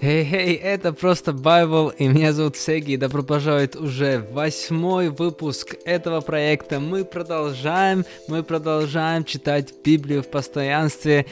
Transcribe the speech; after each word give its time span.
Хей-хей, 0.00 0.54
это 0.54 0.92
просто 0.92 1.32
Bible, 1.32 1.92
и 1.98 2.06
меня 2.06 2.32
зовут 2.32 2.56
Сеги, 2.56 2.92
и 2.92 2.96
добро 2.96 3.24
пожаловать 3.24 3.74
уже 3.74 4.24
восьмой 4.30 5.08
выпуск 5.08 5.74
этого 5.84 6.20
проекта. 6.20 6.78
Мы 6.78 7.04
продолжаем, 7.04 8.04
мы 8.28 8.44
продолжаем 8.44 9.24
читать 9.24 9.74
Библию 9.82 10.22
в 10.22 10.28
постоянстве. 10.28 11.26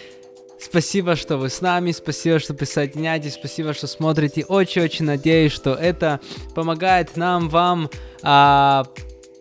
Спасибо, 0.58 1.14
что 1.14 1.36
вы 1.36 1.48
с 1.48 1.60
нами, 1.60 1.92
спасибо, 1.92 2.40
что 2.40 2.54
присоединяетесь, 2.54 3.34
спасибо, 3.34 3.72
что 3.72 3.86
смотрите. 3.86 4.44
Очень-очень 4.44 5.04
надеюсь, 5.04 5.52
что 5.52 5.74
это 5.74 6.18
помогает 6.56 7.16
нам, 7.16 7.48
вам 7.48 7.88
а, 8.22 8.84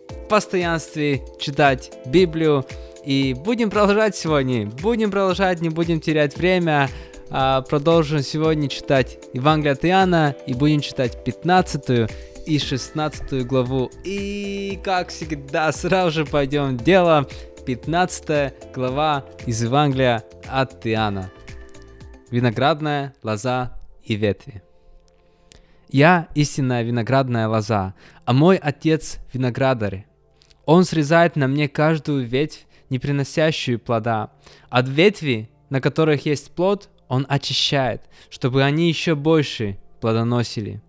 в 0.08 0.28
постоянстве 0.28 1.24
читать 1.40 1.90
Библию. 2.06 2.64
И 3.04 3.34
будем 3.34 3.70
продолжать 3.70 4.14
сегодня, 4.14 4.66
будем 4.66 5.10
продолжать, 5.10 5.60
не 5.60 5.68
будем 5.68 6.00
терять 6.00 6.36
время 6.36 6.88
а, 7.30 7.62
продолжим 7.62 8.20
сегодня 8.20 8.68
читать 8.68 9.18
Евангелие 9.32 9.72
от 9.72 9.84
Иоанна 9.84 10.36
и 10.46 10.54
будем 10.54 10.80
читать 10.80 11.24
15 11.24 12.10
и 12.46 12.58
16 12.58 13.46
главу. 13.46 13.90
И, 14.04 14.78
как 14.84 15.08
всегда, 15.08 15.72
сразу 15.72 16.10
же 16.10 16.24
пойдем 16.24 16.76
в 16.76 16.84
дело. 16.84 17.26
15 17.66 18.72
глава 18.72 19.24
из 19.44 19.60
Евангелия 19.62 20.22
от 20.48 20.86
Иоанна. 20.86 21.32
Виноградная 22.30 23.12
лоза 23.24 23.76
и 24.04 24.14
ветви. 24.14 24.62
Я 25.88 26.28
истинная 26.34 26.82
виноградная 26.82 27.48
лоза, 27.48 27.94
а 28.24 28.32
мой 28.32 28.56
отец 28.56 29.18
виноградарь. 29.32 30.06
Он 30.64 30.84
срезает 30.84 31.34
на 31.34 31.48
мне 31.48 31.68
каждую 31.68 32.24
ветвь, 32.24 32.66
не 32.88 33.00
приносящую 33.00 33.80
плода. 33.80 34.30
От 34.68 34.88
ветви, 34.88 35.50
на 35.70 35.80
которых 35.80 36.26
есть 36.26 36.52
плод, 36.52 36.88
он 37.08 37.26
очищает, 37.28 38.02
чтобы 38.30 38.62
они 38.62 38.88
еще 38.88 39.14
больше 39.14 39.78
плодоносили. 40.00 40.82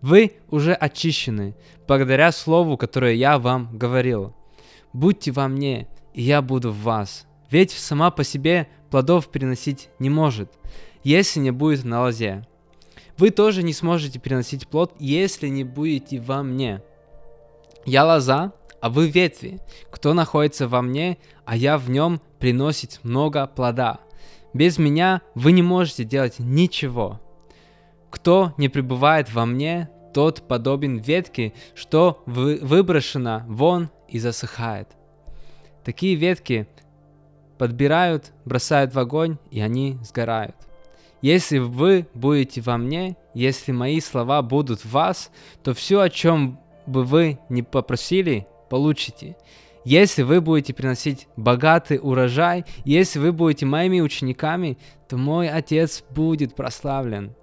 Вы 0.00 0.32
уже 0.50 0.74
очищены, 0.74 1.56
благодаря 1.88 2.30
слову, 2.32 2.76
которое 2.76 3.14
я 3.14 3.38
вам 3.38 3.70
говорил. 3.76 4.34
Будьте 4.92 5.32
во 5.32 5.48
мне, 5.48 5.88
и 6.12 6.22
я 6.22 6.42
буду 6.42 6.70
в 6.70 6.82
вас. 6.82 7.26
Ведь 7.50 7.70
сама 7.70 8.10
по 8.10 8.24
себе 8.24 8.68
плодов 8.90 9.28
приносить 9.28 9.88
не 9.98 10.10
может, 10.10 10.52
если 11.02 11.40
не 11.40 11.50
будет 11.50 11.84
на 11.84 12.02
лозе. 12.02 12.46
Вы 13.16 13.30
тоже 13.30 13.62
не 13.62 13.72
сможете 13.72 14.18
приносить 14.20 14.68
плод, 14.68 14.94
если 14.98 15.48
не 15.48 15.64
будете 15.64 16.20
во 16.20 16.42
мне. 16.42 16.82
Я 17.86 18.04
лоза, 18.04 18.52
а 18.80 18.90
вы 18.90 19.08
ветви. 19.08 19.60
Кто 19.90 20.14
находится 20.14 20.68
во 20.68 20.82
мне, 20.82 21.18
а 21.44 21.56
я 21.56 21.78
в 21.78 21.88
нем, 21.90 22.20
приносит 22.38 23.00
много 23.02 23.46
плода. 23.46 24.00
Без 24.54 24.78
меня 24.78 25.20
вы 25.34 25.52
не 25.52 25.62
можете 25.62 26.04
делать 26.04 26.38
ничего. 26.38 27.20
Кто 28.10 28.54
не 28.56 28.68
пребывает 28.68 29.32
во 29.32 29.44
мне, 29.44 29.90
тот 30.14 30.46
подобен 30.46 30.98
ветке, 30.98 31.52
что 31.74 32.22
вы, 32.24 32.60
выброшена 32.62 33.44
вон 33.48 33.90
и 34.08 34.20
засыхает. 34.20 34.88
Такие 35.84 36.14
ветки 36.14 36.68
подбирают, 37.58 38.32
бросают 38.44 38.94
в 38.94 38.98
огонь, 38.98 39.38
и 39.50 39.60
они 39.60 39.98
сгорают. 40.04 40.56
Если 41.20 41.58
вы 41.58 42.06
будете 42.14 42.60
во 42.60 42.78
мне, 42.78 43.16
если 43.34 43.72
мои 43.72 44.00
слова 44.00 44.40
будут 44.42 44.84
в 44.84 44.90
вас, 44.92 45.32
то 45.64 45.74
все, 45.74 46.00
о 46.00 46.10
чем 46.10 46.60
бы 46.86 47.02
вы 47.02 47.40
не 47.48 47.62
попросили, 47.62 48.46
получите. 48.70 49.36
Если 49.84 50.22
вы 50.22 50.40
будете 50.40 50.72
приносить 50.72 51.28
богатый 51.36 51.98
урожай, 52.02 52.64
если 52.84 53.18
вы 53.18 53.32
будете 53.32 53.66
моими 53.66 54.00
учениками, 54.00 54.78
то 55.08 55.16
мой 55.16 55.48
Отец 55.48 56.02
будет 56.10 56.54
прославлен. 56.54 57.34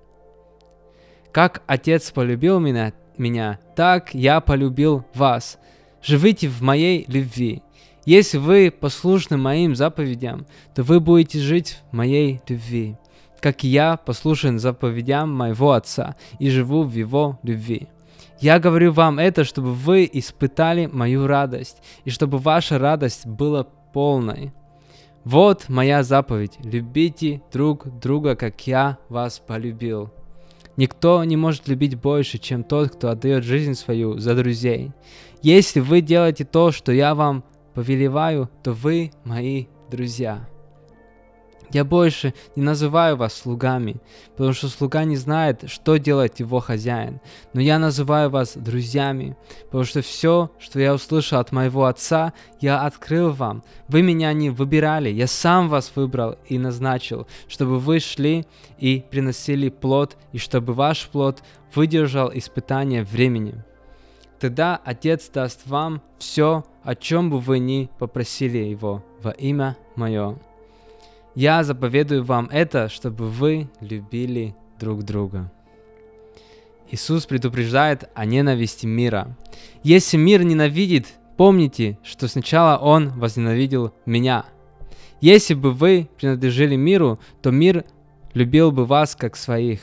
Как 1.32 1.62
Отец 1.68 2.12
полюбил 2.12 2.60
меня, 2.60 2.94
меня, 3.18 3.60
так 3.76 4.14
я 4.14 4.42
полюбил 4.42 5.06
вас. 5.14 5.60
Живите 6.02 6.48
в 6.50 6.62
моей 6.62 7.06
любви. 7.08 7.62
Если 8.06 8.40
вы 8.40 8.72
послушны 8.72 9.38
моим 9.38 9.76
заповедям, 9.76 10.48
то 10.74 10.82
вы 10.82 11.00
будете 11.00 11.38
жить 11.40 11.78
в 11.92 11.96
моей 11.96 12.42
любви, 12.48 12.98
как 13.40 13.64
я 13.64 13.98
послушен 13.98 14.58
заповедям 14.58 15.32
моего 15.32 15.74
Отца 15.74 16.16
и 16.40 16.50
живу 16.50 16.84
в 16.84 16.94
его 16.94 17.40
любви. 17.44 17.88
Я 18.42 18.58
говорю 18.60 18.92
вам 18.92 19.20
это, 19.20 19.44
чтобы 19.44 19.72
вы 19.72 20.10
испытали 20.12 20.88
мою 20.88 21.28
радость, 21.28 21.78
и 22.06 22.10
чтобы 22.10 22.40
ваша 22.40 22.80
радость 22.80 23.28
была 23.28 23.66
полной. 23.94 24.52
Вот 25.24 25.70
моя 25.70 26.02
заповедь. 26.02 26.58
Любите 26.64 27.44
друг 27.54 28.00
друга, 28.00 28.36
как 28.36 28.66
я 28.66 28.98
вас 29.10 29.38
полюбил. 29.38 30.12
Никто 30.76 31.24
не 31.24 31.38
может 31.38 31.68
любить 31.68 31.96
больше, 31.96 32.40
чем 32.40 32.64
тот, 32.64 32.90
кто 32.90 33.10
отдает 33.10 33.44
жизнь 33.44 33.76
свою 33.76 34.18
за 34.18 34.34
друзей. 34.34 34.92
Если 35.44 35.80
вы 35.80 36.02
делаете 36.02 36.44
то, 36.44 36.72
что 36.72 36.92
я 36.92 37.14
вам 37.14 37.44
повелеваю, 37.76 38.50
то 38.64 38.74
вы 38.74 39.12
мои 39.24 39.68
друзья. 39.92 40.51
Я 41.74 41.86
больше 41.86 42.34
не 42.56 42.64
называю 42.64 43.16
вас 43.16 43.34
слугами, 43.34 44.02
потому 44.32 44.54
что 44.54 44.68
слуга 44.68 45.06
не 45.06 45.16
знает, 45.16 45.64
что 45.70 45.98
делает 45.98 46.40
его 46.40 46.60
хозяин. 46.60 47.22
Но 47.54 47.62
я 47.62 47.80
называю 47.80 48.30
вас 48.30 48.58
друзьями, 48.58 49.38
потому 49.66 49.86
что 49.86 50.02
все, 50.02 50.52
что 50.60 50.80
я 50.80 50.94
услышал 50.94 51.40
от 51.40 51.52
моего 51.52 51.86
отца, 51.86 52.34
я 52.60 52.82
открыл 52.82 53.32
вам. 53.32 53.64
Вы 53.88 54.02
меня 54.02 54.34
не 54.34 54.50
выбирали, 54.50 55.10
я 55.10 55.28
сам 55.28 55.70
вас 55.70 55.92
выбрал 55.96 56.36
и 56.48 56.58
назначил, 56.58 57.26
чтобы 57.48 57.80
вы 57.80 58.00
шли 58.00 58.46
и 58.78 59.04
приносили 59.10 59.70
плод, 59.70 60.18
и 60.34 60.38
чтобы 60.38 60.74
ваш 60.74 61.08
плод 61.08 61.42
выдержал 61.74 62.32
испытание 62.34 63.04
времени. 63.04 63.64
Тогда 64.40 64.82
Отец 64.84 65.30
даст 65.30 65.68
вам 65.68 66.02
все, 66.18 66.66
о 66.84 66.96
чем 66.96 67.30
бы 67.30 67.40
вы 67.40 67.60
ни 67.60 67.90
попросили 68.00 68.58
Его 68.58 69.06
во 69.22 69.32
имя 69.32 69.78
Мое. 69.96 70.40
Я 71.36 71.64
заповедую 71.64 72.24
вам 72.24 72.50
это, 72.52 72.90
чтобы 72.90 73.30
вы 73.30 73.70
любили 73.80 74.54
друг 74.80 75.04
друга. 75.04 75.52
Иисус 76.90 77.26
предупреждает 77.26 78.10
о 78.16 78.26
ненависти 78.26 78.86
мира. 78.86 79.38
Если 79.82 80.18
мир 80.18 80.44
ненавидит, 80.44 81.08
помните, 81.38 81.98
что 82.04 82.28
сначала 82.28 82.78
Он 82.78 83.10
возненавидел 83.18 83.94
меня. 84.06 84.46
Если 85.22 85.54
бы 85.54 85.72
вы 85.72 86.10
принадлежали 86.18 86.76
миру, 86.76 87.20
то 87.42 87.52
мир 87.52 87.86
любил 88.34 88.74
бы 88.74 88.86
вас 88.86 89.16
как 89.16 89.38
своих. 89.38 89.80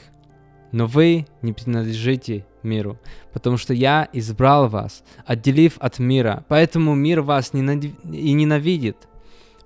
Но 0.70 0.86
вы 0.86 1.26
не 1.40 1.54
принадлежите 1.54 2.44
миру, 2.62 2.98
потому 3.32 3.56
что 3.56 3.72
я 3.72 4.06
избрал 4.12 4.68
вас, 4.68 5.02
отделив 5.24 5.78
от 5.78 5.98
мира, 5.98 6.44
поэтому 6.48 6.94
мир 6.94 7.22
вас 7.22 7.54
и 7.54 7.58
ненавидит. 8.32 9.08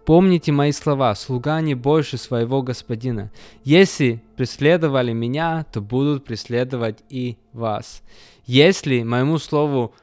Помните 0.05 0.51
мои 0.51 0.73
слова, 0.73 1.15
слуга 1.15 1.61
не 1.61 1.75
больше 1.75 2.17
своего 2.17 2.63
господина. 2.63 3.31
Если 3.63 4.23
преследовали 4.37 5.13
меня, 5.13 5.65
то 5.73 5.81
будут 5.81 6.25
преследовать 6.25 6.99
и 7.09 7.37
вас. 7.53 8.03
Если 8.45 9.05
моему 9.05 9.39
слову 9.39 9.95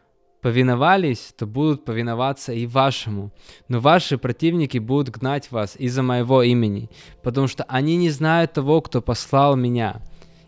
повиновались, 0.41 1.33
то 1.38 1.45
будут 1.45 1.83
повиноваться 1.83 2.53
и 2.53 2.65
вашему. 2.65 3.31
Но 3.67 3.81
ваши 3.81 4.17
противники 4.17 4.77
будут 4.77 5.09
гнать 5.09 5.51
вас 5.51 5.75
из-за 5.75 6.01
моего 6.01 6.43
имени, 6.43 6.89
потому 7.21 7.47
что 7.47 7.65
они 7.65 7.97
не 7.97 8.09
знают 8.09 8.53
того, 8.53 8.79
кто 8.81 9.01
послал 9.01 9.57
меня. 9.57 10.01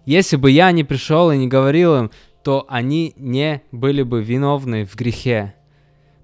Если 0.06 0.38
бы 0.38 0.50
я 0.50 0.72
не 0.72 0.86
пришел 0.86 1.30
и 1.30 1.38
не 1.38 1.48
говорил 1.48 1.96
им, 1.96 2.12
то 2.44 2.66
они 2.70 3.14
не 3.18 3.62
были 3.72 4.02
бы 4.02 4.24
виновны 4.24 4.86
в 4.86 4.96
грехе. 4.96 5.56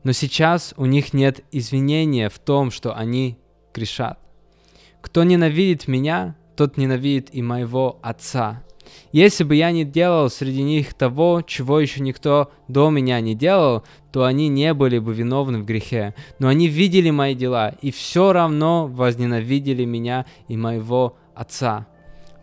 Но 0.07 0.13
сейчас 0.13 0.73
у 0.77 0.85
них 0.85 1.11
нет 1.11 1.43
извинения 1.51 2.29
в 2.29 2.39
том, 2.39 2.71
что 2.71 2.95
они 2.95 3.37
грешат. 3.73 4.17
Кто 5.01 5.25
ненавидит 5.25 5.89
меня, 5.89 6.37
тот 6.55 6.77
ненавидит 6.77 7.35
и 7.35 7.41
моего 7.41 7.99
Отца. 8.01 8.63
Если 9.11 9.43
бы 9.43 9.55
я 9.55 9.69
не 9.71 9.83
делал 9.83 10.29
среди 10.29 10.63
них 10.63 10.93
того, 10.93 11.41
чего 11.45 11.81
еще 11.81 12.01
никто 12.01 12.53
до 12.69 12.89
меня 12.89 13.19
не 13.19 13.35
делал, 13.35 13.83
то 14.13 14.23
они 14.23 14.47
не 14.47 14.73
были 14.73 14.97
бы 14.97 15.13
виновны 15.13 15.59
в 15.59 15.65
грехе. 15.65 16.15
Но 16.39 16.47
они 16.47 16.69
видели 16.69 17.09
мои 17.09 17.35
дела 17.35 17.75
и 17.81 17.91
все 17.91 18.31
равно 18.31 18.87
возненавидели 18.87 19.83
меня 19.83 20.25
и 20.47 20.55
моего 20.55 21.17
Отца. 21.35 21.85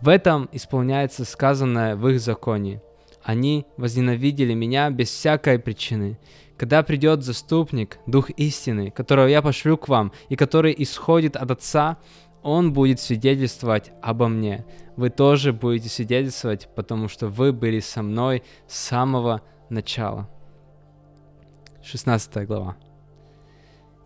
В 0.03 0.11
этом 0.11 0.51
исполняется 0.53 1.25
сказанное 1.25 1.97
в 1.97 2.07
их 2.11 2.21
законе. 2.21 2.83
Они 3.25 3.67
возненавидели 3.79 4.53
меня 4.53 4.91
без 4.91 5.09
всякой 5.09 5.59
причины. 5.59 6.19
Когда 6.59 6.83
придет 6.83 7.25
заступник, 7.25 7.99
Дух 8.07 8.31
истины, 8.31 8.91
которого 8.91 9.27
я 9.27 9.41
пошлю 9.41 9.77
к 9.79 9.89
вам, 9.89 10.13
и 10.29 10.37
который 10.37 10.75
исходит 10.77 11.35
от 11.35 11.51
Отца, 11.51 11.97
он 12.43 12.75
будет 12.75 13.01
свидетельствовать 13.01 13.93
обо 14.03 14.29
мне. 14.29 14.67
Вы 14.97 15.09
тоже 15.09 15.55
будете 15.55 15.89
свидетельствовать, 15.89 16.69
потому 16.77 17.09
что 17.09 17.29
вы 17.29 17.53
были 17.55 17.81
со 17.81 18.03
мной 18.03 18.43
с 18.69 18.79
самого 18.79 19.41
начала. 19.71 20.29
16 21.83 22.47
глава. 22.47 22.77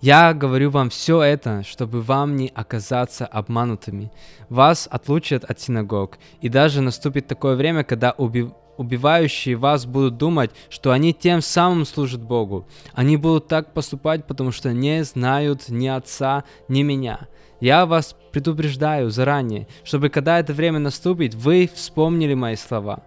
Я 0.01 0.33
говорю 0.33 0.71
вам 0.71 0.91
все 0.91 1.21
это, 1.23 1.65
чтобы 1.65 2.01
вам 2.03 2.37
не 2.37 2.53
оказаться 2.55 3.27
обманутыми. 3.27 4.13
Вас 4.49 4.89
отлучат 4.89 5.43
от 5.43 5.59
синагог, 5.59 6.19
и 6.41 6.49
даже 6.49 6.81
наступит 6.83 7.27
такое 7.27 7.57
время, 7.57 7.83
когда 7.83 8.13
уби 8.13 8.49
убивающие 8.79 9.57
вас 9.57 9.85
будут 9.85 10.17
думать, 10.17 10.51
что 10.71 10.93
они 10.93 11.13
тем 11.13 11.43
самым 11.43 11.85
служат 11.85 12.23
Богу. 12.23 12.67
Они 12.95 13.19
будут 13.19 13.49
так 13.49 13.75
поступать, 13.75 14.27
потому 14.27 14.51
что 14.51 14.73
не 14.73 15.05
знают 15.05 15.69
ни 15.69 15.87
Отца, 15.87 16.45
ни 16.69 16.83
меня. 16.83 17.29
Я 17.61 17.85
вас 17.85 18.17
предупреждаю 18.33 19.11
заранее, 19.11 19.69
чтобы 19.85 20.09
когда 20.09 20.39
это 20.39 20.55
время 20.55 20.79
наступит, 20.79 21.35
вы 21.35 21.69
вспомнили 21.75 22.33
мои 22.33 22.57
слова. 22.57 23.03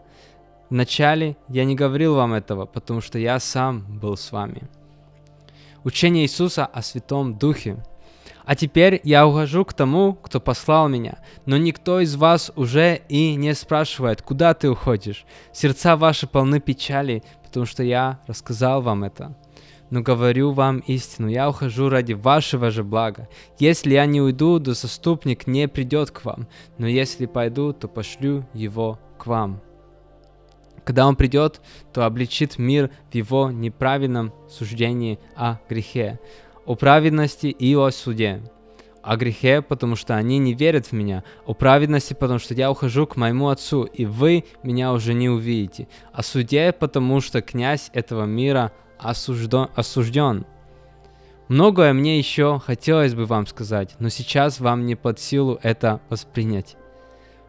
Вначале 0.69 1.35
я 1.49 1.65
не 1.65 1.73
говорил 1.73 2.15
вам 2.15 2.33
этого, 2.33 2.67
потому 2.67 3.01
что 3.01 3.17
я 3.17 3.39
сам 3.39 3.83
был 3.99 4.15
с 4.15 4.31
вами 4.31 4.69
учение 5.83 6.25
Иисуса 6.25 6.65
о 6.65 6.81
Святом 6.81 7.37
Духе. 7.37 7.83
А 8.51 8.55
теперь 8.57 8.99
я 9.05 9.25
ухожу 9.25 9.63
к 9.63 9.71
тому, 9.71 10.13
кто 10.13 10.41
послал 10.41 10.89
меня, 10.89 11.19
но 11.45 11.55
никто 11.55 12.01
из 12.01 12.17
вас 12.17 12.51
уже 12.57 12.99
и 13.07 13.35
не 13.35 13.55
спрашивает, 13.55 14.21
куда 14.21 14.53
ты 14.53 14.69
уходишь. 14.69 15.23
Сердца 15.53 15.95
ваши 15.95 16.27
полны 16.27 16.59
печали, 16.59 17.23
потому 17.45 17.65
что 17.65 17.81
я 17.81 18.19
рассказал 18.27 18.81
вам 18.81 19.05
это. 19.05 19.37
Но 19.89 20.01
говорю 20.01 20.51
вам 20.51 20.79
истину, 20.79 21.29
я 21.29 21.47
ухожу 21.47 21.87
ради 21.87 22.11
вашего 22.11 22.71
же 22.71 22.83
блага. 22.83 23.29
Если 23.57 23.93
я 23.93 24.05
не 24.05 24.19
уйду, 24.19 24.59
то 24.59 24.73
заступник 24.73 25.47
не 25.47 25.69
придет 25.69 26.11
к 26.11 26.25
вам, 26.25 26.49
но 26.77 26.87
если 26.87 27.27
пойду, 27.27 27.71
то 27.71 27.87
пошлю 27.87 28.45
его 28.53 28.99
к 29.17 29.27
вам. 29.27 29.61
Когда 30.83 31.07
он 31.07 31.15
придет, 31.15 31.61
то 31.93 32.05
обличит 32.05 32.57
мир 32.57 32.89
в 33.11 33.15
его 33.15 33.49
неправильном 33.49 34.33
суждении 34.49 35.19
о 35.37 35.57
грехе, 35.69 36.19
о 36.65 36.75
праведности 36.75 37.47
и 37.47 37.75
о 37.75 37.89
суде. 37.91 38.41
О 39.01 39.17
грехе, 39.17 39.61
потому 39.61 39.95
что 39.95 40.15
они 40.15 40.37
не 40.37 40.53
верят 40.53 40.87
в 40.87 40.91
меня. 40.91 41.23
О 41.45 41.53
праведности, 41.53 42.13
потому 42.13 42.39
что 42.39 42.53
я 42.53 42.69
ухожу 42.69 43.07
к 43.07 43.15
моему 43.15 43.49
отцу, 43.49 43.83
и 43.83 44.05
вы 44.05 44.45
меня 44.61 44.93
уже 44.93 45.13
не 45.13 45.27
увидите. 45.27 45.87
О 46.13 46.21
суде, 46.21 46.71
потому 46.71 47.19
что 47.19 47.41
князь 47.41 47.89
этого 47.93 48.25
мира 48.25 48.71
осужден. 48.99 49.69
осужден. 49.75 50.45
Многое 51.47 51.91
мне 51.93 52.17
еще 52.17 52.61
хотелось 52.65 53.13
бы 53.13 53.25
вам 53.25 53.45
сказать, 53.47 53.95
но 53.99 54.09
сейчас 54.09 54.59
вам 54.59 54.85
не 54.85 54.95
под 54.95 55.19
силу 55.19 55.59
это 55.61 55.99
воспринять. 56.09 56.77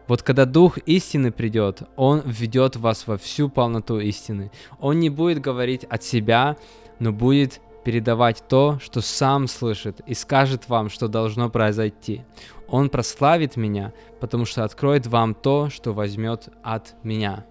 Вот 0.07 0.21
когда 0.23 0.45
Дух 0.45 0.77
истины 0.79 1.31
придет, 1.31 1.83
Он 1.95 2.21
введет 2.25 2.75
вас 2.75 3.07
во 3.07 3.17
всю 3.17 3.47
полноту 3.47 3.99
истины. 3.99 4.51
Он 4.79 4.99
не 4.99 5.09
будет 5.09 5.39
говорить 5.39 5.85
от 5.85 6.03
себя, 6.03 6.57
но 6.99 7.13
будет 7.13 7.61
передавать 7.83 8.43
то, 8.47 8.79
что 8.81 9.01
сам 9.01 9.47
слышит, 9.47 10.01
и 10.05 10.13
скажет 10.13 10.69
вам, 10.69 10.89
что 10.89 11.07
должно 11.07 11.49
произойти. 11.49 12.23
Он 12.67 12.89
прославит 12.89 13.55
меня, 13.57 13.93
потому 14.19 14.45
что 14.45 14.63
откроет 14.63 15.05
вам 15.07 15.35
то, 15.35 15.69
что 15.69 15.93
возьмет 15.93 16.49
от 16.63 16.95
меня. 17.03 17.45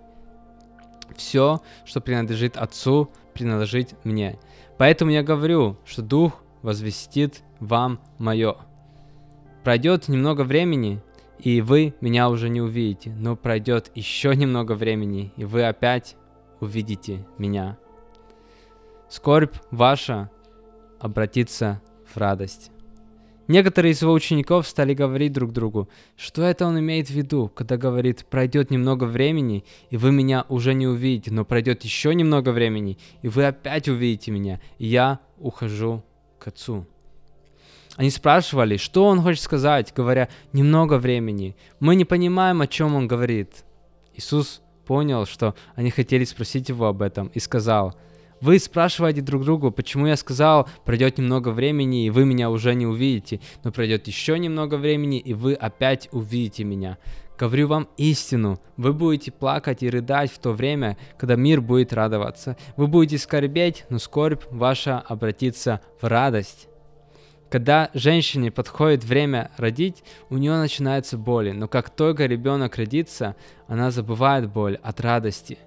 Все, 1.16 1.60
что 1.84 2.00
принадлежит 2.00 2.56
Отцу, 2.56 3.10
принадлежит 3.34 3.94
мне. 4.04 4.38
Поэтому 4.78 5.10
я 5.10 5.22
говорю, 5.22 5.76
что 5.84 6.02
Дух 6.02 6.42
возвестит 6.62 7.42
вам 7.60 8.00
мое. 8.18 8.56
Пройдет 9.64 10.08
немного 10.08 10.42
времени, 10.42 11.02
и 11.38 11.60
вы 11.60 11.94
меня 12.00 12.28
уже 12.30 12.48
не 12.48 12.60
увидите, 12.60 13.10
но 13.10 13.36
пройдет 13.36 13.90
еще 13.94 14.34
немного 14.34 14.72
времени, 14.72 15.32
и 15.36 15.44
вы 15.44 15.64
опять 15.64 16.16
увидите 16.60 17.26
меня. 17.38 17.76
Скорбь 19.12 19.54
ваша 19.70 20.30
обратится 20.98 21.82
в 22.06 22.16
радость. 22.16 22.70
Некоторые 23.46 23.92
из 23.92 24.00
его 24.00 24.14
учеников 24.14 24.66
стали 24.66 24.94
говорить 24.94 25.34
друг 25.34 25.52
другу, 25.52 25.90
что 26.16 26.40
это 26.40 26.64
он 26.64 26.78
имеет 26.78 27.08
в 27.08 27.10
виду, 27.10 27.52
когда 27.54 27.76
говорит, 27.76 28.24
пройдет 28.24 28.70
немного 28.70 29.04
времени, 29.04 29.66
и 29.90 29.98
вы 29.98 30.12
меня 30.12 30.46
уже 30.48 30.72
не 30.72 30.86
увидите, 30.86 31.30
но 31.30 31.44
пройдет 31.44 31.84
еще 31.84 32.14
немного 32.14 32.52
времени, 32.52 32.96
и 33.20 33.28
вы 33.28 33.44
опять 33.44 33.86
увидите 33.86 34.30
меня, 34.30 34.62
и 34.78 34.86
я 34.86 35.20
ухожу 35.38 36.02
к 36.38 36.48
Отцу. 36.48 36.86
Они 37.96 38.08
спрашивали, 38.08 38.78
что 38.78 39.04
он 39.04 39.20
хочет 39.20 39.42
сказать, 39.42 39.92
говоря 39.94 40.30
«немного 40.54 40.96
времени». 40.96 41.54
Мы 41.80 41.96
не 41.96 42.06
понимаем, 42.06 42.62
о 42.62 42.66
чем 42.66 42.94
он 42.94 43.08
говорит. 43.08 43.66
Иисус 44.14 44.62
понял, 44.86 45.26
что 45.26 45.54
они 45.74 45.90
хотели 45.90 46.24
спросить 46.24 46.70
его 46.70 46.86
об 46.86 47.02
этом, 47.02 47.26
и 47.26 47.40
сказал, 47.40 47.94
«Вы 48.42 48.58
спрашиваете 48.58 49.22
друг 49.22 49.44
другу, 49.44 49.70
почему 49.70 50.06
я 50.06 50.16
сказал, 50.16 50.68
пройдет 50.84 51.16
немного 51.16 51.50
времени, 51.50 52.04
и 52.04 52.10
вы 52.10 52.24
меня 52.24 52.50
уже 52.50 52.74
не 52.74 52.86
увидите, 52.86 53.40
но 53.62 53.70
пройдет 53.70 54.08
еще 54.08 54.36
немного 54.38 54.74
времени, 54.74 55.18
и 55.18 55.32
вы 55.32 55.54
опять 55.54 56.08
увидите 56.12 56.64
меня». 56.64 56.98
Говорю 57.38 57.66
вам 57.66 57.88
истину, 57.96 58.60
вы 58.76 58.92
будете 58.92 59.32
плакать 59.32 59.82
и 59.82 59.90
рыдать 59.90 60.30
в 60.30 60.38
то 60.38 60.52
время, 60.52 60.96
когда 61.18 61.34
мир 61.34 61.60
будет 61.60 61.92
радоваться. 61.92 62.56
Вы 62.76 62.86
будете 62.86 63.18
скорбеть, 63.18 63.84
но 63.88 63.98
скорбь 63.98 64.42
ваша 64.50 65.00
обратится 65.00 65.80
в 66.00 66.06
радость. 66.06 66.68
Когда 67.48 67.90
женщине 67.94 68.50
подходит 68.50 69.04
время 69.04 69.50
родить, 69.56 70.04
у 70.30 70.36
нее 70.36 70.56
начинаются 70.56 71.18
боли, 71.18 71.50
но 71.50 71.68
как 71.68 71.90
только 71.90 72.26
ребенок 72.26 72.76
родится, 72.76 73.34
она 73.66 73.90
забывает 73.90 74.48
боль 74.50 74.78
от 74.82 75.00
радости, 75.00 75.58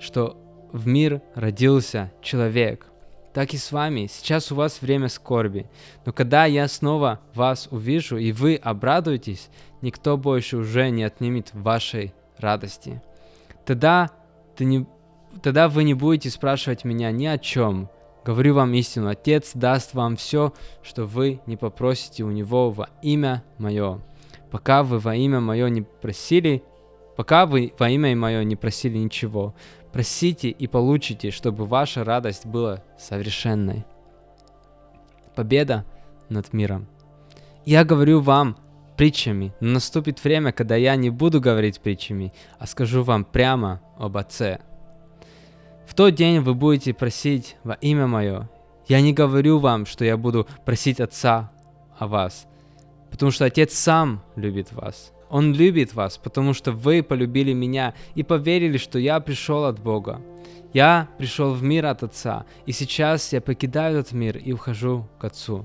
что 0.00 0.36
в 0.72 0.86
мир 0.86 1.22
родился 1.34 2.12
человек. 2.22 2.86
Так 3.32 3.54
и 3.54 3.56
с 3.56 3.70
вами. 3.70 4.08
Сейчас 4.10 4.50
у 4.50 4.56
вас 4.56 4.82
время 4.82 5.08
скорби. 5.08 5.66
Но 6.04 6.12
когда 6.12 6.46
я 6.46 6.66
снова 6.66 7.20
вас 7.34 7.68
увижу, 7.70 8.16
и 8.16 8.32
вы 8.32 8.56
обрадуетесь, 8.56 9.50
никто 9.82 10.16
больше 10.16 10.56
уже 10.56 10.90
не 10.90 11.04
отнимет 11.04 11.50
вашей 11.52 12.12
радости. 12.38 13.00
Тогда, 13.64 14.10
ты 14.56 14.64
не, 14.64 14.86
тогда 15.42 15.68
вы 15.68 15.84
не 15.84 15.94
будете 15.94 16.28
спрашивать 16.30 16.84
меня 16.84 17.12
ни 17.12 17.26
о 17.26 17.38
чем, 17.38 17.88
Говорю 18.24 18.54
вам 18.54 18.74
истину, 18.74 19.08
Отец 19.08 19.52
даст 19.54 19.94
вам 19.94 20.16
все, 20.16 20.52
что 20.82 21.06
вы 21.06 21.40
не 21.46 21.56
попросите 21.56 22.22
у 22.22 22.30
Него 22.30 22.70
во 22.70 22.90
имя 23.02 23.42
Мое. 23.58 24.00
Пока 24.50 24.82
вы 24.82 24.98
во 24.98 25.14
имя 25.14 25.40
Мое 25.40 25.68
не 25.68 25.82
просили, 25.82 26.62
пока 27.16 27.46
вы 27.46 27.72
во 27.78 27.88
имя 27.88 28.14
Мое 28.14 28.44
не 28.44 28.56
просили 28.56 28.98
ничего, 28.98 29.54
просите 29.92 30.48
и 30.50 30.66
получите, 30.66 31.30
чтобы 31.30 31.64
ваша 31.64 32.04
радость 32.04 32.46
была 32.46 32.82
совершенной. 32.98 33.84
Победа 35.34 35.84
над 36.28 36.52
миром. 36.52 36.86
Я 37.64 37.84
говорю 37.84 38.20
вам 38.20 38.56
притчами, 38.96 39.54
но 39.60 39.72
наступит 39.74 40.22
время, 40.22 40.52
когда 40.52 40.76
я 40.76 40.96
не 40.96 41.10
буду 41.10 41.40
говорить 41.40 41.80
притчами, 41.80 42.32
а 42.58 42.66
скажу 42.66 43.02
вам 43.02 43.24
прямо 43.24 43.80
об 43.98 44.16
Отце– 44.16 44.60
в 45.90 45.94
тот 45.94 46.14
день 46.14 46.38
вы 46.38 46.54
будете 46.54 46.94
просить 46.94 47.56
во 47.64 47.72
имя 47.72 48.06
Мое. 48.06 48.48
Я 48.86 49.00
не 49.00 49.12
говорю 49.12 49.58
вам, 49.58 49.86
что 49.86 50.04
я 50.04 50.16
буду 50.16 50.46
просить 50.64 51.00
Отца 51.00 51.50
о 51.98 52.06
вас, 52.06 52.46
потому 53.10 53.30
что 53.30 53.44
Отец 53.44 53.74
сам 53.74 54.22
любит 54.36 54.72
вас. 54.72 55.12
Он 55.28 55.54
любит 55.54 55.94
вас, 55.94 56.18
потому 56.18 56.54
что 56.54 56.72
вы 56.72 57.02
полюбили 57.02 57.52
меня 57.52 57.94
и 58.14 58.22
поверили, 58.22 58.78
что 58.78 58.98
я 58.98 59.20
пришел 59.20 59.64
от 59.64 59.78
Бога. 59.80 60.20
Я 60.72 61.08
пришел 61.18 61.52
в 61.52 61.62
мир 61.62 61.86
от 61.86 62.02
Отца, 62.02 62.46
и 62.66 62.72
сейчас 62.72 63.32
я 63.32 63.40
покидаю 63.40 64.00
этот 64.00 64.12
мир 64.12 64.36
и 64.36 64.52
ухожу 64.52 65.06
к 65.18 65.24
Отцу. 65.24 65.64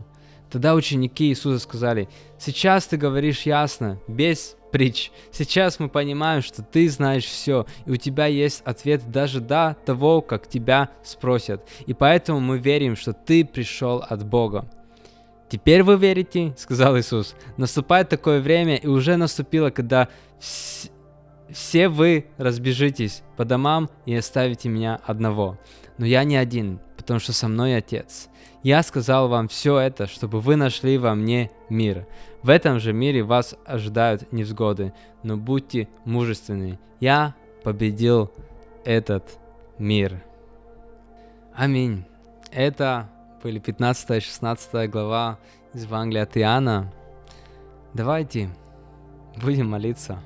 Тогда 0.51 0.73
ученики 0.75 1.25
Иисуса 1.25 1.59
сказали, 1.59 2.07
сейчас 2.39 2.87
ты 2.87 2.97
говоришь 2.97 3.41
ясно, 3.41 3.99
без 4.07 4.55
притч. 4.71 5.11
Сейчас 5.31 5.79
мы 5.79 5.89
понимаем, 5.89 6.41
что 6.41 6.61
ты 6.61 6.89
знаешь 6.89 7.25
все, 7.25 7.65
и 7.85 7.91
у 7.91 7.95
тебя 7.95 8.25
есть 8.27 8.61
ответ 8.63 9.09
даже 9.09 9.41
до 9.41 9.75
того, 9.85 10.21
как 10.21 10.47
тебя 10.47 10.89
спросят. 11.03 11.67
И 11.85 11.93
поэтому 11.93 12.39
мы 12.39 12.57
верим, 12.57 12.95
что 12.95 13.13
ты 13.13 13.45
пришел 13.45 14.03
от 14.07 14.25
Бога. 14.25 14.69
Теперь 15.55 15.83
вы 15.83 15.95
верите, 15.95 16.53
сказал 16.57 16.97
Иисус. 16.97 17.33
Наступает 17.55 18.09
такое 18.09 18.41
время, 18.41 18.75
и 18.75 18.87
уже 18.87 19.15
наступило, 19.15 19.69
когда 19.69 20.09
вс- 20.37 20.91
все 21.49 21.87
вы 21.87 22.25
разбежитесь 22.37 23.23
по 23.37 23.45
домам 23.45 23.89
и 24.05 24.13
оставите 24.13 24.67
меня 24.67 24.99
одного. 25.05 25.57
Но 25.97 26.05
я 26.05 26.25
не 26.25 26.35
один, 26.35 26.81
потому 26.97 27.21
что 27.21 27.31
со 27.31 27.47
мной 27.47 27.77
Отец. 27.77 28.27
Я 28.63 28.83
сказал 28.83 29.29
вам 29.29 29.47
все 29.47 29.77
это, 29.77 30.07
чтобы 30.07 30.41
вы 30.41 30.57
нашли 30.57 30.97
во 30.97 31.15
мне 31.15 31.51
мир. 31.69 32.05
В 32.43 32.49
этом 32.49 32.81
же 32.81 32.91
мире 32.91 33.23
вас 33.23 33.55
ожидают 33.65 34.33
невзгоды, 34.33 34.91
но 35.23 35.37
будьте 35.37 35.87
мужественны. 36.03 36.79
Я 36.99 37.33
победил 37.63 38.29
этот 38.83 39.39
мир. 39.79 40.21
Аминь. 41.53 42.03
Это 42.51 43.09
были 43.45 43.61
15-16 43.61 44.87
глава 44.87 45.37
из 45.71 45.83
Евангелия 45.83 46.23
от 46.23 46.35
Иоанна. 46.35 46.91
Давайте 47.93 48.49
будем 49.39 49.69
молиться. 49.69 50.19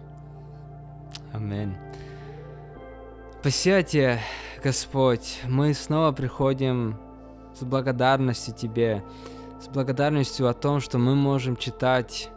Аминь. 1.33 1.75
Спасите, 3.41 4.21
Господь, 4.63 5.41
мы 5.49 5.73
снова 5.73 6.13
приходим 6.13 6.95
с 7.53 7.61
благодарностью 7.63 8.55
Тебе 8.55 9.03
с 9.59 9.67
благодарностью 9.67 10.47
о 10.47 10.53
том, 10.53 10.79
что 10.79 10.97
мы 10.97 11.13
можем 11.13 11.57
читать 11.57 12.29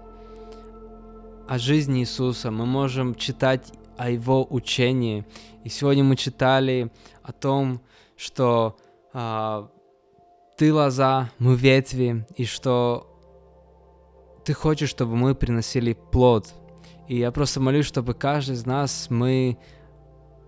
о 1.48 1.58
жизни 1.58 2.00
Иисуса, 2.00 2.50
мы 2.50 2.66
можем 2.66 3.14
читать 3.14 3.72
о 3.96 4.10
Его 4.10 4.44
учении. 4.50 5.24
И 5.62 5.68
сегодня 5.68 6.02
мы 6.02 6.16
читали 6.16 6.90
о 7.22 7.30
том, 7.30 7.80
что 8.16 8.76
а, 9.12 9.68
ты 10.62 10.72
лоза, 10.72 11.28
мы 11.40 11.56
ветви, 11.56 12.24
и 12.36 12.44
что 12.44 13.08
ты 14.44 14.52
хочешь, 14.52 14.90
чтобы 14.90 15.16
мы 15.16 15.34
приносили 15.34 15.98
плод. 16.12 16.54
И 17.08 17.18
я 17.18 17.32
просто 17.32 17.58
молюсь, 17.58 17.84
чтобы 17.84 18.14
каждый 18.14 18.52
из 18.52 18.64
нас, 18.64 19.08
мы 19.10 19.58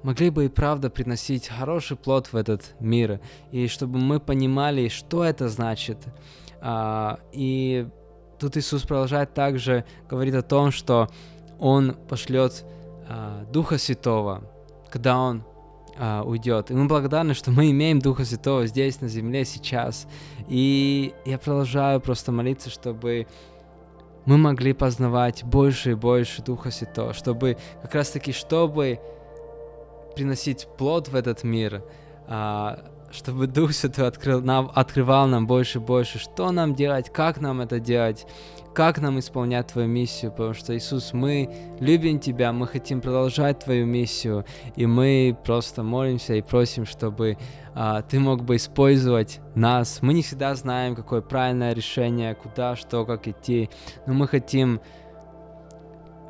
могли 0.05 0.31
бы 0.31 0.45
и 0.45 0.49
правда 0.49 0.89
приносить 0.89 1.49
хороший 1.49 1.97
плод 1.97 2.29
в 2.29 2.37
этот 2.37 2.77
мир, 2.79 3.21
и 3.51 3.67
чтобы 3.67 3.99
мы 3.99 4.21
понимали, 4.21 4.87
что 4.87 5.25
это 5.25 5.49
значит. 5.49 5.99
А, 6.61 7.19
и 7.33 7.89
тут 8.39 8.57
Иисус 8.57 8.83
продолжает 8.85 9.35
также 9.35 9.85
говорить 10.09 10.37
о 10.37 10.43
том, 10.43 10.71
что 10.71 11.09
Он 11.59 11.97
пошлет 12.09 12.65
а, 13.09 13.45
Духа 13.53 13.79
Святого, 13.79 14.45
когда 14.93 15.19
Он 15.19 15.43
а, 15.99 16.23
уйдет. 16.23 16.71
И 16.71 16.75
мы 16.75 16.87
благодарны, 16.87 17.35
что 17.35 17.51
мы 17.51 17.71
имеем 17.71 17.99
Духа 17.99 18.25
Святого 18.25 18.67
здесь, 18.67 19.01
на 19.01 19.09
земле, 19.09 19.45
сейчас. 19.45 20.07
И 20.49 21.15
я 21.25 21.39
продолжаю 21.39 22.01
просто 22.01 22.33
молиться, 22.33 22.71
чтобы 22.71 23.27
мы 24.27 24.39
могли 24.39 24.73
познавать 24.73 25.45
больше 25.45 25.93
и 25.93 25.95
больше 25.95 26.43
Духа 26.43 26.71
Святого, 26.71 27.13
чтобы 27.13 27.57
как 27.83 27.95
раз-таки, 27.95 28.33
чтобы 28.33 28.99
приносить 30.15 30.67
плод 30.79 31.09
в 31.09 31.15
этот 31.15 31.45
мир, 31.45 31.83
а, 32.27 32.91
чтобы 33.15 33.47
Дух 33.47 33.73
Святой 33.73 34.09
открыл 34.09 34.43
нам, 34.43 34.71
открывал 34.75 35.27
нам 35.27 35.47
больше 35.47 35.79
и 35.79 35.81
больше, 35.81 36.19
что 36.19 36.51
нам 36.51 36.75
делать, 36.75 37.11
как 37.13 37.41
нам 37.41 37.61
это 37.61 37.79
делать, 37.79 38.27
как 38.75 38.99
нам 38.99 39.21
исполнять 39.21 39.69
Твою 39.69 39.87
миссию, 39.87 40.33
потому 40.33 40.53
что, 40.53 40.77
Иисус, 40.77 41.13
мы 41.13 41.49
любим 41.79 42.19
Тебя, 42.19 42.53
мы 42.53 42.67
хотим 42.67 43.01
продолжать 43.01 43.61
Твою 43.61 43.87
миссию, 43.87 44.45
и 44.75 44.85
мы 44.85 45.37
просто 45.45 45.85
молимся 45.85 46.35
и 46.35 46.43
просим, 46.43 46.85
чтобы 46.85 47.39
а, 47.75 48.03
Ты 48.03 48.19
мог 48.19 48.43
бы 48.43 48.57
использовать 48.57 49.41
нас. 49.55 50.01
Мы 50.03 50.13
не 50.13 50.23
всегда 50.23 50.55
знаем, 50.57 50.97
какое 50.97 51.21
правильное 51.21 51.73
решение, 51.73 52.35
куда, 52.35 52.75
что, 52.75 53.05
как 53.07 53.29
идти, 53.29 53.71
но 54.07 54.15
мы 54.15 54.27
хотим 54.27 54.81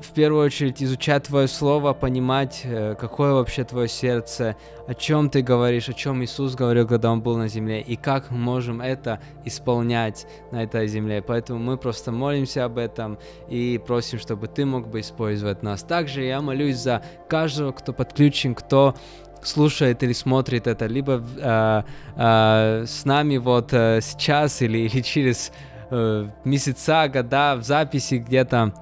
в 0.05 0.13
первую 0.13 0.45
очередь 0.45 0.83
изучать 0.83 1.25
Твое 1.25 1.49
Слово, 1.49 1.95
понимать, 1.95 2.61
э, 2.65 2.95
какое 2.99 3.33
вообще 3.33 3.65
Твое 3.65 3.89
сердце, 3.89 4.57
о 4.87 4.95
чем 4.95 5.31
Ты 5.31 5.43
говоришь, 5.43 5.89
о 5.89 5.93
чем 5.93 6.23
Иисус 6.23 6.55
говорил, 6.55 6.87
когда 6.87 7.11
Он 7.11 7.23
был 7.23 7.37
на 7.37 7.49
земле, 7.49 7.81
и 7.81 7.97
как 7.97 8.31
мы 8.31 8.37
можем 8.37 8.81
это 8.81 9.21
исполнять 9.45 10.27
на 10.53 10.63
этой 10.63 10.87
земле. 10.87 11.23
Поэтому 11.23 11.59
мы 11.59 11.79
просто 11.79 12.13
молимся 12.13 12.65
об 12.65 12.79
этом 12.79 13.19
и 13.49 13.81
просим, 13.85 14.19
чтобы 14.19 14.47
Ты 14.47 14.67
мог 14.67 14.89
бы 14.89 15.01
использовать 15.01 15.63
нас. 15.63 15.83
Также 15.83 16.23
я 16.23 16.41
молюсь 16.41 16.77
за 16.77 17.03
каждого, 17.29 17.73
кто 17.73 17.93
подключен, 17.93 18.55
кто 18.55 18.95
слушает 19.43 20.03
или 20.03 20.13
смотрит 20.13 20.67
это, 20.67 20.87
либо 20.87 21.23
э, 21.39 21.83
э, 22.17 22.85
с 22.87 23.05
нами 23.05 23.39
вот 23.39 23.73
э, 23.73 24.01
сейчас 24.03 24.63
или, 24.63 24.79
или 24.79 25.01
через 25.03 25.53
э, 25.91 26.29
месяца, 26.45 27.09
года 27.09 27.57
в 27.57 27.63
записи 27.63 28.15
где-то 28.15 28.73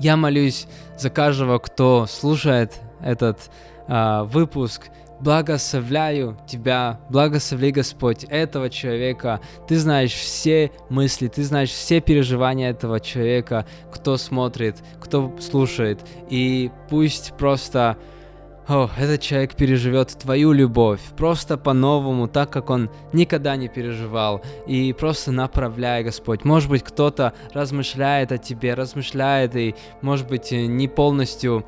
я 0.00 0.16
молюсь 0.16 0.66
за 0.98 1.10
каждого, 1.10 1.58
кто 1.58 2.06
слушает 2.06 2.80
этот 3.00 3.50
а, 3.86 4.24
выпуск. 4.24 4.88
Благословляю 5.20 6.36
тебя, 6.46 7.00
благослови 7.08 7.70
Господь 7.70 8.24
этого 8.24 8.68
человека. 8.68 9.40
Ты 9.68 9.78
знаешь 9.78 10.12
все 10.12 10.72
мысли, 10.90 11.28
ты 11.28 11.44
знаешь 11.44 11.70
все 11.70 12.00
переживания 12.00 12.70
этого 12.70 13.00
человека, 13.00 13.64
кто 13.92 14.16
смотрит, 14.16 14.76
кто 15.00 15.32
слушает. 15.40 16.00
И 16.28 16.70
пусть 16.90 17.32
просто 17.38 17.96
о, 18.66 18.88
этот 18.98 19.20
человек 19.20 19.54
переживет 19.54 20.08
твою 20.08 20.52
любовь 20.52 21.00
просто 21.16 21.58
по-новому, 21.58 22.28
так 22.28 22.50
как 22.50 22.70
он 22.70 22.90
никогда 23.12 23.56
не 23.56 23.68
переживал. 23.68 24.42
И 24.66 24.94
просто 24.94 25.32
направляй, 25.32 26.02
Господь. 26.02 26.44
Может 26.44 26.70
быть, 26.70 26.82
кто-то 26.82 27.34
размышляет 27.52 28.32
о 28.32 28.38
тебе, 28.38 28.74
размышляет 28.74 29.54
и, 29.54 29.74
может 30.00 30.28
быть, 30.28 30.50
не 30.52 30.88
полностью 30.88 31.66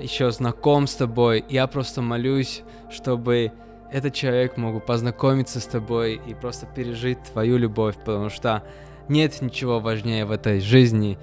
еще 0.00 0.32
знаком 0.32 0.86
с 0.88 0.94
тобой. 0.94 1.44
Я 1.48 1.66
просто 1.68 2.02
молюсь, 2.02 2.62
чтобы 2.90 3.52
этот 3.92 4.14
человек 4.14 4.56
мог 4.56 4.84
познакомиться 4.84 5.60
с 5.60 5.66
тобой 5.66 6.20
и 6.26 6.34
просто 6.34 6.66
пережить 6.66 7.22
твою 7.32 7.56
любовь, 7.56 7.96
потому 7.98 8.30
что 8.30 8.64
нет 9.08 9.40
ничего 9.42 9.78
важнее 9.78 10.24
в 10.24 10.30
этой 10.30 10.60
жизни. 10.60 11.18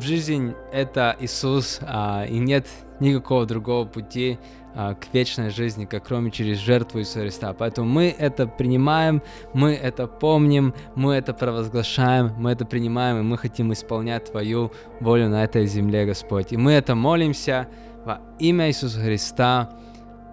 Жизнь— 0.00 0.54
это 0.72 1.16
Иисус, 1.18 1.80
а, 1.82 2.24
и 2.24 2.38
нет 2.38 2.66
никакого 3.00 3.46
другого 3.46 3.84
пути 3.84 4.38
а, 4.74 4.94
к 4.94 5.12
вечной 5.12 5.50
жизни, 5.50 5.86
как 5.86 6.06
кроме 6.06 6.30
через 6.30 6.58
жертву 6.58 7.00
Иисуса 7.00 7.20
Христа. 7.20 7.52
Поэтому 7.52 7.88
мы 7.88 8.14
это 8.16 8.46
принимаем, 8.46 9.22
мы 9.54 9.72
это 9.72 10.06
помним, 10.06 10.72
мы 10.94 11.14
это 11.14 11.34
провозглашаем, 11.34 12.32
мы 12.38 12.52
это 12.52 12.64
принимаем, 12.64 13.18
и 13.18 13.22
мы 13.22 13.36
хотим 13.38 13.72
исполнять 13.72 14.30
Твою 14.30 14.70
волю 15.00 15.28
на 15.30 15.42
этой 15.42 15.66
земле, 15.66 16.06
Господь. 16.06 16.52
И 16.52 16.56
мы 16.56 16.72
это 16.72 16.94
молимся 16.94 17.66
во 18.04 18.20
имя 18.38 18.68
Иисуса 18.68 19.00
Христа. 19.00 19.70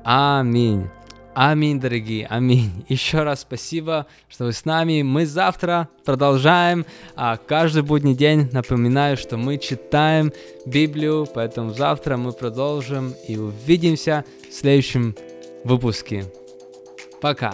Аминь. 0.03 0.89
Аминь, 1.35 1.81
дорогие, 1.81 2.25
аминь. 2.27 2.85
Еще 2.87 3.23
раз 3.23 3.41
спасибо, 3.41 4.07
что 4.29 4.45
вы 4.45 4.53
с 4.53 4.63
нами. 4.63 5.01
Мы 5.01 5.25
завтра 5.25 5.89
продолжаем. 6.05 6.85
А 7.17 7.35
каждый 7.35 7.83
будний 7.83 8.15
день 8.15 8.49
напоминаю, 8.53 9.17
что 9.17 9.35
мы 9.35 9.57
читаем 9.57 10.31
Библию, 10.65 11.27
поэтому 11.31 11.73
завтра 11.73 12.15
мы 12.15 12.31
продолжим 12.31 13.13
и 13.27 13.35
увидимся 13.35 14.23
в 14.49 14.53
следующем 14.53 15.13
выпуске. 15.65 16.23
Пока. 17.19 17.53